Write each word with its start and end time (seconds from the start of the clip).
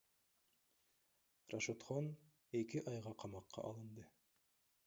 Рашодхон 1.51 2.09
эки 2.63 2.83
айга 2.93 3.13
камакка 3.25 3.67
алынды. 3.71 4.09